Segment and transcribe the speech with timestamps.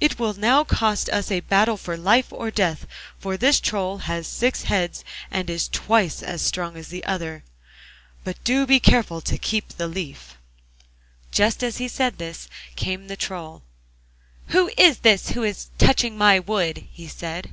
[0.00, 2.86] It will now cost us a battle for life or death,
[3.18, 7.42] for this Troll has six heads and is twice as strong as the other,
[8.22, 10.36] but do be careful to keep the leaf.'
[11.32, 13.64] Just as he said this came the Troll.
[14.50, 17.52] 'Who is that who is touching my wood?' he said.